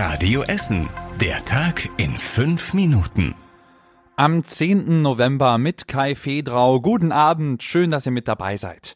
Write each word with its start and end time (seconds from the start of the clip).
Radio 0.00 0.42
Essen. 0.44 0.88
Der 1.20 1.44
Tag 1.44 1.88
in 1.96 2.12
fünf 2.12 2.72
Minuten. 2.72 3.34
Am 4.14 4.44
10. 4.44 5.02
November 5.02 5.58
mit 5.58 5.88
Kai 5.88 6.14
Fedrau. 6.14 6.80
Guten 6.80 7.10
Abend, 7.10 7.64
schön, 7.64 7.90
dass 7.90 8.06
ihr 8.06 8.12
mit 8.12 8.28
dabei 8.28 8.56
seid. 8.58 8.94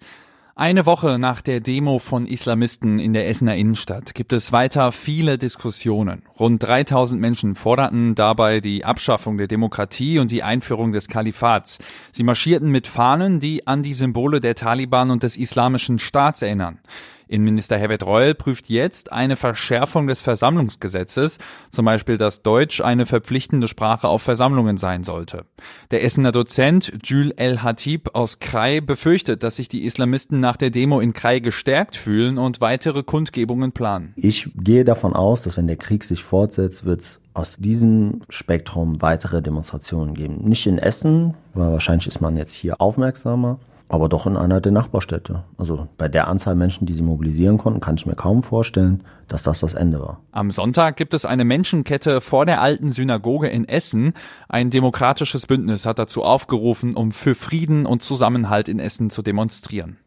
Eine 0.54 0.86
Woche 0.86 1.18
nach 1.18 1.40
der 1.40 1.58
Demo 1.58 1.98
von 1.98 2.24
Islamisten 2.24 3.00
in 3.00 3.14
der 3.14 3.28
Essener 3.28 3.56
Innenstadt 3.56 4.14
gibt 4.14 4.32
es 4.32 4.52
weiter 4.52 4.92
viele 4.92 5.38
Diskussionen. 5.38 6.22
Rund 6.38 6.62
3000 6.62 7.20
Menschen 7.20 7.56
forderten 7.56 8.14
dabei 8.14 8.60
die 8.60 8.84
Abschaffung 8.84 9.38
der 9.38 9.48
Demokratie 9.48 10.20
und 10.20 10.30
die 10.30 10.44
Einführung 10.44 10.92
des 10.92 11.08
Kalifats. 11.08 11.78
Sie 12.12 12.22
marschierten 12.22 12.70
mit 12.70 12.86
Fahnen, 12.86 13.40
die 13.40 13.66
an 13.66 13.82
die 13.82 13.94
Symbole 13.94 14.40
der 14.40 14.54
Taliban 14.54 15.10
und 15.10 15.24
des 15.24 15.36
Islamischen 15.36 15.98
Staats 15.98 16.42
erinnern. 16.42 16.78
Innenminister 17.32 17.78
Herbert 17.78 18.04
Reul 18.04 18.34
prüft 18.34 18.68
jetzt 18.68 19.10
eine 19.10 19.36
Verschärfung 19.36 20.06
des 20.06 20.20
Versammlungsgesetzes, 20.22 21.38
zum 21.70 21.86
Beispiel, 21.86 22.18
dass 22.18 22.42
Deutsch 22.42 22.80
eine 22.80 23.06
verpflichtende 23.06 23.68
Sprache 23.68 24.06
auf 24.06 24.22
Versammlungen 24.22 24.76
sein 24.76 25.02
sollte. 25.02 25.46
Der 25.90 26.04
Essener 26.04 26.30
Dozent 26.30 26.92
Jules 27.02 27.32
El 27.36 27.62
Hatib 27.62 28.14
aus 28.14 28.38
Krai 28.38 28.80
befürchtet, 28.80 29.42
dass 29.42 29.56
sich 29.56 29.68
die 29.68 29.84
Islamisten 29.84 30.40
nach 30.40 30.56
der 30.56 30.70
Demo 30.70 31.00
in 31.00 31.14
Krai 31.14 31.40
gestärkt 31.40 31.96
fühlen 31.96 32.36
und 32.36 32.60
weitere 32.60 33.02
Kundgebungen 33.02 33.72
planen. 33.72 34.12
Ich 34.16 34.50
gehe 34.54 34.84
davon 34.84 35.14
aus, 35.14 35.42
dass 35.42 35.56
wenn 35.56 35.66
der 35.66 35.76
Krieg 35.76 36.04
sich 36.04 36.22
fortsetzt, 36.22 36.84
wird 36.84 37.00
es 37.00 37.20
aus 37.34 37.56
diesem 37.58 38.20
Spektrum 38.28 39.00
weitere 39.00 39.40
Demonstrationen 39.40 40.14
geben. 40.14 40.44
Nicht 40.44 40.66
in 40.66 40.78
Essen, 40.78 41.34
weil 41.54 41.72
wahrscheinlich 41.72 42.06
ist 42.06 42.20
man 42.20 42.36
jetzt 42.36 42.52
hier 42.52 42.80
aufmerksamer, 42.80 43.58
aber 43.92 44.08
doch 44.08 44.26
in 44.26 44.38
einer 44.38 44.62
der 44.62 44.72
Nachbarstädte. 44.72 45.44
Also 45.58 45.86
bei 45.98 46.08
der 46.08 46.26
Anzahl 46.26 46.54
Menschen, 46.54 46.86
die 46.86 46.94
sie 46.94 47.02
mobilisieren 47.02 47.58
konnten, 47.58 47.80
kann 47.80 47.96
ich 47.96 48.06
mir 48.06 48.14
kaum 48.14 48.40
vorstellen, 48.40 49.04
dass 49.28 49.42
das 49.42 49.60
das 49.60 49.74
Ende 49.74 50.00
war. 50.00 50.20
Am 50.30 50.50
Sonntag 50.50 50.96
gibt 50.96 51.12
es 51.12 51.26
eine 51.26 51.44
Menschenkette 51.44 52.22
vor 52.22 52.46
der 52.46 52.62
alten 52.62 52.90
Synagoge 52.90 53.48
in 53.48 53.68
Essen. 53.68 54.14
Ein 54.48 54.70
demokratisches 54.70 55.46
Bündnis 55.46 55.84
hat 55.84 55.98
dazu 55.98 56.22
aufgerufen, 56.22 56.94
um 56.94 57.12
für 57.12 57.34
Frieden 57.34 57.84
und 57.84 58.02
Zusammenhalt 58.02 58.70
in 58.70 58.78
Essen 58.78 59.10
zu 59.10 59.20
demonstrieren. 59.20 59.98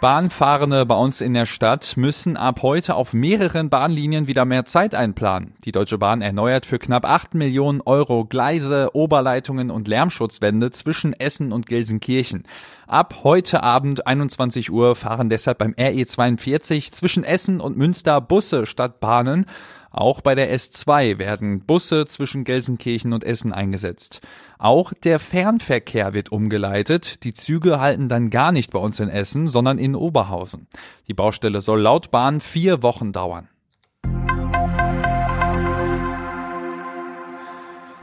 Bahnfahrende 0.00 0.86
bei 0.86 0.94
uns 0.94 1.20
in 1.20 1.34
der 1.34 1.44
Stadt 1.44 1.98
müssen 1.98 2.38
ab 2.38 2.62
heute 2.62 2.94
auf 2.94 3.12
mehreren 3.12 3.68
Bahnlinien 3.68 4.26
wieder 4.28 4.46
mehr 4.46 4.64
Zeit 4.64 4.94
einplanen. 4.94 5.52
Die 5.66 5.72
Deutsche 5.72 5.98
Bahn 5.98 6.22
erneuert 6.22 6.64
für 6.64 6.78
knapp 6.78 7.04
8 7.04 7.34
Millionen 7.34 7.82
Euro 7.82 8.24
Gleise, 8.24 8.88
Oberleitungen 8.94 9.70
und 9.70 9.88
Lärmschutzwände 9.88 10.70
zwischen 10.70 11.12
Essen 11.12 11.52
und 11.52 11.66
Gelsenkirchen. 11.66 12.44
Ab 12.86 13.20
heute 13.24 13.62
Abend 13.62 14.06
21 14.06 14.72
Uhr 14.72 14.96
fahren 14.96 15.28
deshalb 15.28 15.58
beim 15.58 15.72
RE42 15.72 16.92
zwischen 16.92 17.22
Essen 17.22 17.60
und 17.60 17.76
Münster 17.76 18.22
Busse 18.22 18.64
statt 18.64 19.00
Bahnen. 19.00 19.44
Auch 19.90 20.20
bei 20.20 20.34
der 20.34 20.54
S2 20.54 21.18
werden 21.18 21.60
Busse 21.60 22.06
zwischen 22.06 22.44
Gelsenkirchen 22.44 23.12
und 23.12 23.24
Essen 23.24 23.52
eingesetzt. 23.52 24.20
Auch 24.58 24.92
der 24.92 25.18
Fernverkehr 25.18 26.14
wird 26.14 26.30
umgeleitet. 26.30 27.24
Die 27.24 27.34
Züge 27.34 27.80
halten 27.80 28.08
dann 28.08 28.30
gar 28.30 28.52
nicht 28.52 28.70
bei 28.70 28.78
uns 28.78 29.00
in 29.00 29.08
Essen, 29.08 29.48
sondern 29.48 29.78
in 29.78 29.96
Oberhausen. 29.96 30.68
Die 31.08 31.14
Baustelle 31.14 31.60
soll 31.60 31.80
laut 31.80 32.10
Bahn 32.10 32.40
vier 32.40 32.82
Wochen 32.82 33.12
dauern. 33.12 33.48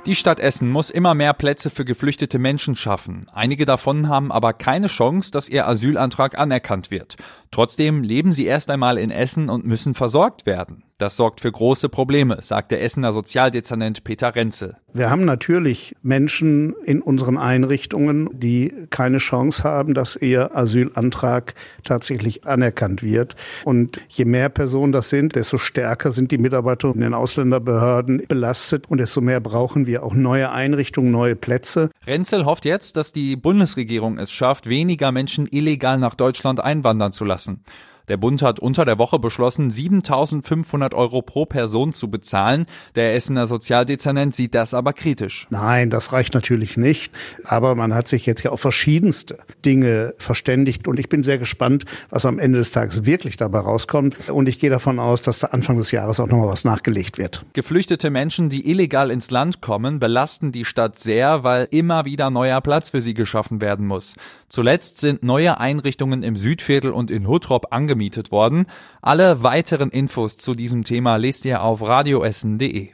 Die 0.08 0.16
Stadt 0.16 0.40
Essen 0.40 0.70
muss 0.70 0.90
immer 0.90 1.14
mehr 1.14 1.34
Plätze 1.34 1.70
für 1.70 1.84
geflüchtete 1.84 2.40
Menschen 2.40 2.78
schaffen. 2.78 3.28
Einige 3.34 3.66
davon 3.66 4.08
haben 4.08 4.32
aber 4.32 4.54
keine 4.54 4.88
Chance, 4.88 5.32
dass 5.32 5.50
ihr 5.50 5.68
Asylantrag 5.68 6.38
anerkannt 6.40 6.92
wird. 6.92 7.18
Trotzdem 7.52 8.04
leben 8.04 8.32
sie 8.32 8.46
erst 8.46 8.70
einmal 8.70 8.98
in 8.98 9.12
Essen 9.12 9.50
und 9.50 9.66
müssen 9.66 9.94
versorgt 9.94 10.46
werden. 10.46 10.87
Das 11.00 11.16
sorgt 11.16 11.42
für 11.42 11.52
große 11.52 11.90
Probleme, 11.90 12.42
sagt 12.42 12.72
der 12.72 12.82
Essener 12.82 13.14
Sozialdezernent 13.14 14.04
Peter 14.04 14.34
Renzel. 14.34 14.78
Wir 14.94 15.12
haben 15.12 15.26
natürlich 15.26 15.96
Menschen 16.02 16.74
in 16.86 17.04
unseren 17.04 17.38
Einrichtungen, 17.38 18.30
die 18.34 18.74
keine 18.90 19.20
Chance 19.20 19.64
haben, 19.64 19.94
dass 19.94 20.16
ihr 20.16 20.58
Asylantrag 20.58 21.54
tatsächlich 21.84 22.48
anerkannt 22.48 23.04
wird. 23.04 23.36
Und 23.64 24.02
je 24.08 24.26
mehr 24.26 24.50
Personen 24.50 24.92
das 24.92 25.12
sind, 25.12 25.36
desto 25.36 25.60
stärker 25.60 26.12
sind 26.12 26.32
die 26.32 26.40
Mitarbeiter 26.40 26.92
in 26.96 27.02
den 27.02 27.14
Ausländerbehörden 27.14 28.24
belastet 28.28 28.90
und 28.90 28.98
desto 28.98 29.22
mehr 29.22 29.40
brauchen 29.40 29.86
wir 29.86 30.02
auch 30.02 30.16
neue 30.16 30.50
Einrichtungen, 30.52 31.12
neue 31.12 31.36
Plätze. 31.36 31.92
Renzel 32.08 32.44
hofft 32.46 32.66
jetzt, 32.66 32.98
dass 32.98 33.14
die 33.14 33.36
Bundesregierung 33.36 34.18
es 34.18 34.32
schafft, 34.32 34.68
weniger 34.68 35.12
Menschen 35.12 35.46
illegal 35.46 36.00
nach 36.00 36.16
Deutschland 36.16 36.60
einwandern 36.60 37.12
zu 37.12 37.24
lassen. 37.24 37.64
Der 38.08 38.16
Bund 38.16 38.42
hat 38.42 38.62
unter 38.62 38.86
der 38.86 38.98
Woche 39.00 39.20
beschlossen, 39.20 39.70
7.500 39.70 40.94
Euro 40.94 41.22
pro 41.22 41.46
Person 41.46 41.92
zu 41.92 42.10
bezahlen. 42.10 42.66
Der 42.96 43.14
Essener 43.16 43.48
Sozialdezernent 43.48 44.34
sieht 44.34 44.56
das 44.56 44.74
aber 44.74 44.94
kritisch. 44.94 45.46
Nein, 45.50 45.90
das 45.90 46.14
reicht 46.14 46.34
natürlich 46.34 46.78
nicht. 46.78 47.12
Aber 47.44 47.76
man 47.76 47.94
hat 47.94 48.08
sich 48.08 48.26
jetzt 48.26 48.44
ja 48.44 48.52
auf 48.52 48.62
verschiedenste 48.62 49.40
Dinge 49.66 50.14
verständigt. 50.20 50.88
Und 50.88 51.00
ich 51.00 51.10
bin 51.10 51.24
sehr 51.24 51.38
gespannt, 51.38 51.84
was 52.10 52.26
am 52.26 52.40
Ende 52.40 52.60
des 52.60 52.72
Tages 52.72 53.06
wirklich 53.06 53.36
dabei 53.36 53.60
rauskommt. 53.60 54.16
Und 54.30 54.48
ich 54.48 54.60
gehe 54.60 54.70
davon 54.70 55.00
aus, 55.00 55.22
dass 55.22 55.40
da 55.40 55.48
Anfang 55.48 55.76
des 55.76 55.92
Jahres 55.92 56.22
auch 56.22 56.28
nochmal 56.28 56.48
was 56.48 56.64
nachgelegt 56.64 57.18
wird. 57.18 57.44
Geflüchtete 57.52 58.10
Menschen, 58.10 58.48
die 58.48 58.70
illegal 58.70 59.12
ins 59.12 59.32
Land 59.32 59.60
kommen, 59.60 60.00
belasten 60.00 60.54
die 60.54 60.64
Stadt 60.64 60.98
sehr, 60.98 61.44
weil 61.44 61.68
immer 61.72 62.06
wieder 62.06 62.30
neuer 62.30 62.62
Platz 62.62 62.92
für 62.92 63.02
sie 63.02 63.14
geschaffen 63.14 63.60
werden 63.60 63.86
muss. 63.86 64.16
Zuletzt 64.48 65.00
sind 65.00 65.24
neue 65.24 65.60
Einrichtungen 65.60 66.24
im 66.24 66.38
Südviertel 66.38 66.92
und 66.92 67.12
in 67.12 67.28
Huttrop 67.28 67.74
angemeldet 67.74 67.97
gemietet 67.98 68.32
worden. 68.32 68.68
Alle 69.02 69.42
weiteren 69.42 69.90
Infos 69.90 70.38
zu 70.38 70.54
diesem 70.54 70.84
Thema 70.84 71.16
lest 71.16 71.46
ihr 71.46 71.64
auf 71.64 71.82
radioessen.de. 71.82 72.92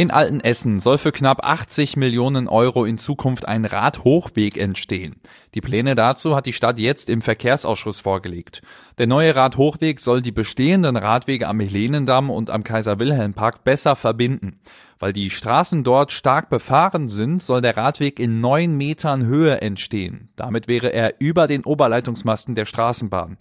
In 0.00 0.10
Altenessen 0.10 0.80
soll 0.80 0.96
für 0.96 1.12
knapp 1.12 1.44
80 1.44 1.98
Millionen 1.98 2.48
Euro 2.48 2.86
in 2.86 2.96
Zukunft 2.96 3.46
ein 3.46 3.66
Radhochweg 3.66 4.56
entstehen. 4.56 5.16
Die 5.54 5.60
Pläne 5.60 5.94
dazu 5.94 6.34
hat 6.34 6.46
die 6.46 6.54
Stadt 6.54 6.78
jetzt 6.78 7.10
im 7.10 7.20
Verkehrsausschuss 7.20 8.00
vorgelegt. 8.00 8.62
Der 8.96 9.06
neue 9.06 9.36
Radhochweg 9.36 10.00
soll 10.00 10.22
die 10.22 10.32
bestehenden 10.32 10.96
Radwege 10.96 11.46
am 11.46 11.60
Helenendamm 11.60 12.30
und 12.30 12.48
am 12.48 12.64
Kaiser-Wilhelm-Park 12.64 13.62
besser 13.62 13.94
verbinden. 13.94 14.58
Weil 14.98 15.12
die 15.12 15.28
Straßen 15.28 15.84
dort 15.84 16.12
stark 16.12 16.48
befahren 16.48 17.10
sind, 17.10 17.42
soll 17.42 17.60
der 17.60 17.76
Radweg 17.76 18.18
in 18.18 18.40
neun 18.40 18.78
Metern 18.78 19.26
Höhe 19.26 19.60
entstehen. 19.60 20.30
Damit 20.34 20.66
wäre 20.66 20.94
er 20.94 21.20
über 21.20 21.46
den 21.46 21.62
Oberleitungsmasten 21.62 22.54
der 22.54 22.64
Straßenbahn. 22.64 23.36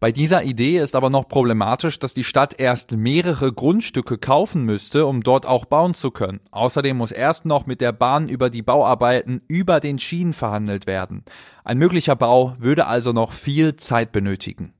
Bei 0.00 0.12
dieser 0.12 0.44
Idee 0.44 0.78
ist 0.78 0.96
aber 0.96 1.10
noch 1.10 1.28
problematisch, 1.28 1.98
dass 1.98 2.14
die 2.14 2.24
Stadt 2.24 2.58
erst 2.58 2.92
mehrere 2.92 3.52
Grundstücke 3.52 4.16
kaufen 4.16 4.64
müsste, 4.64 5.04
um 5.04 5.22
dort 5.22 5.44
auch 5.44 5.66
bauen 5.66 5.92
zu 5.92 6.10
können. 6.10 6.40
Außerdem 6.52 6.96
muss 6.96 7.12
erst 7.12 7.44
noch 7.44 7.66
mit 7.66 7.82
der 7.82 7.92
Bahn 7.92 8.30
über 8.30 8.48
die 8.48 8.62
Bauarbeiten 8.62 9.42
über 9.46 9.78
den 9.78 9.98
Schienen 9.98 10.32
verhandelt 10.32 10.86
werden. 10.86 11.22
Ein 11.64 11.76
möglicher 11.76 12.16
Bau 12.16 12.56
würde 12.58 12.86
also 12.86 13.12
noch 13.12 13.32
viel 13.32 13.76
Zeit 13.76 14.10
benötigen. 14.10 14.72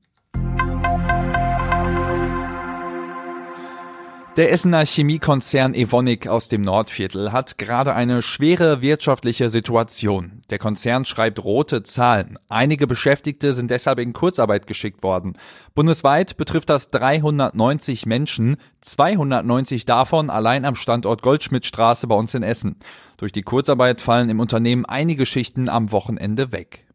Der 4.37 4.53
Essener 4.53 4.87
Chemiekonzern 4.87 5.75
Evonik 5.75 6.29
aus 6.29 6.49
dem 6.49 6.63
Nordviertel 6.63 7.33
hat 7.33 7.59
gerade 7.59 7.95
eine 7.97 8.23
schwere 8.23 8.81
wirtschaftliche 8.81 9.51
Situation. 9.51 10.41
Der 10.51 10.61
Konzern 10.61 11.05
schreibt 11.05 11.43
rote 11.43 11.83
Zahlen. 11.83 12.39
Einige 12.49 12.87
Beschäftigte 12.87 13.55
sind 13.55 13.73
deshalb 13.73 13.99
in 13.99 14.13
Kurzarbeit 14.13 14.69
geschickt 14.69 15.03
worden. 15.03 15.37
Bundesweit 15.75 16.37
betrifft 16.37 16.71
das 16.71 16.91
390 16.91 18.07
Menschen, 18.07 18.57
290 18.83 19.85
davon 19.85 20.31
allein 20.31 20.65
am 20.65 20.77
Standort 20.77 21.23
Goldschmidtstraße 21.23 22.07
bei 22.07 22.15
uns 22.15 22.33
in 22.33 22.45
Essen. 22.45 22.77
Durch 23.17 23.33
die 23.33 23.43
Kurzarbeit 23.43 24.01
fallen 24.01 24.31
im 24.31 24.39
Unternehmen 24.39 24.87
einige 24.87 25.27
Schichten 25.27 25.69
am 25.69 25.91
Wochenende 25.91 26.53
weg. 26.53 26.87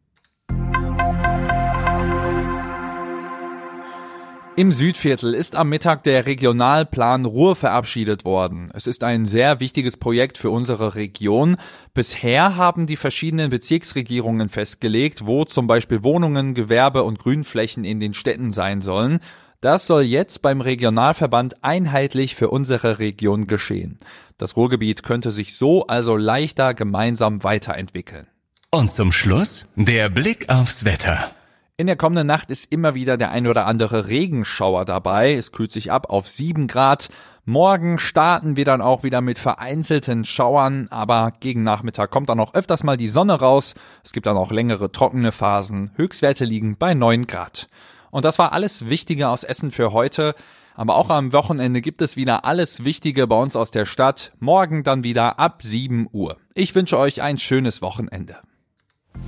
Im 4.58 4.72
Südviertel 4.72 5.34
ist 5.34 5.54
am 5.54 5.68
Mittag 5.68 6.02
der 6.04 6.24
Regionalplan 6.24 7.26
Ruhr 7.26 7.56
verabschiedet 7.56 8.24
worden. 8.24 8.70
Es 8.72 8.86
ist 8.86 9.04
ein 9.04 9.26
sehr 9.26 9.60
wichtiges 9.60 9.98
Projekt 9.98 10.38
für 10.38 10.48
unsere 10.48 10.94
Region. 10.94 11.58
Bisher 11.92 12.56
haben 12.56 12.86
die 12.86 12.96
verschiedenen 12.96 13.50
Bezirksregierungen 13.50 14.48
festgelegt, 14.48 15.26
wo 15.26 15.44
zum 15.44 15.66
Beispiel 15.66 16.02
Wohnungen, 16.02 16.54
Gewerbe 16.54 17.02
und 17.02 17.18
Grünflächen 17.18 17.84
in 17.84 18.00
den 18.00 18.14
Städten 18.14 18.50
sein 18.50 18.80
sollen. 18.80 19.20
Das 19.60 19.86
soll 19.86 20.04
jetzt 20.04 20.40
beim 20.40 20.62
Regionalverband 20.62 21.62
einheitlich 21.62 22.34
für 22.34 22.48
unsere 22.48 22.98
Region 22.98 23.46
geschehen. 23.46 23.98
Das 24.38 24.56
Ruhrgebiet 24.56 25.02
könnte 25.02 25.32
sich 25.32 25.54
so 25.54 25.86
also 25.86 26.16
leichter 26.16 26.72
gemeinsam 26.72 27.44
weiterentwickeln. 27.44 28.26
Und 28.70 28.90
zum 28.90 29.12
Schluss 29.12 29.68
der 29.76 30.08
Blick 30.08 30.48
aufs 30.48 30.86
Wetter. 30.86 31.30
In 31.78 31.88
der 31.88 31.96
kommenden 31.96 32.26
Nacht 32.26 32.50
ist 32.50 32.72
immer 32.72 32.94
wieder 32.94 33.18
der 33.18 33.32
ein 33.32 33.46
oder 33.46 33.66
andere 33.66 34.08
Regenschauer 34.08 34.86
dabei. 34.86 35.34
Es 35.34 35.52
kühlt 35.52 35.72
sich 35.72 35.92
ab 35.92 36.08
auf 36.08 36.26
7 36.26 36.68
Grad. 36.68 37.10
Morgen 37.44 37.98
starten 37.98 38.56
wir 38.56 38.64
dann 38.64 38.80
auch 38.80 39.02
wieder 39.02 39.20
mit 39.20 39.38
vereinzelten 39.38 40.24
Schauern, 40.24 40.88
aber 40.88 41.34
gegen 41.38 41.64
Nachmittag 41.64 42.10
kommt 42.10 42.30
dann 42.30 42.40
auch 42.40 42.54
öfters 42.54 42.82
mal 42.82 42.96
die 42.96 43.10
Sonne 43.10 43.34
raus. 43.34 43.74
Es 44.02 44.12
gibt 44.12 44.24
dann 44.24 44.38
auch 44.38 44.52
längere 44.52 44.90
trockene 44.90 45.32
Phasen. 45.32 45.90
Höchstwerte 45.96 46.46
liegen 46.46 46.78
bei 46.78 46.94
9 46.94 47.26
Grad. 47.26 47.68
Und 48.10 48.24
das 48.24 48.38
war 48.38 48.52
alles 48.52 48.88
Wichtige 48.88 49.28
aus 49.28 49.44
Essen 49.44 49.70
für 49.70 49.92
heute. 49.92 50.34
Aber 50.76 50.96
auch 50.96 51.10
am 51.10 51.34
Wochenende 51.34 51.82
gibt 51.82 52.00
es 52.00 52.16
wieder 52.16 52.46
alles 52.46 52.86
Wichtige 52.86 53.26
bei 53.26 53.36
uns 53.36 53.54
aus 53.54 53.70
der 53.70 53.84
Stadt. 53.84 54.32
Morgen 54.40 54.82
dann 54.82 55.04
wieder 55.04 55.38
ab 55.38 55.60
7 55.62 56.08
Uhr. 56.10 56.38
Ich 56.54 56.74
wünsche 56.74 56.98
euch 56.98 57.20
ein 57.20 57.36
schönes 57.36 57.82
Wochenende. 57.82 58.38